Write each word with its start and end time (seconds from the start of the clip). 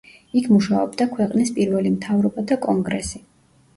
იქ 0.39 0.47
მუშაობდა 0.53 1.07
ქვეყნის 1.11 1.53
პირველი 1.59 1.91
მთავრობა 1.99 2.49
და 2.53 2.59
კონგრესი. 2.67 3.23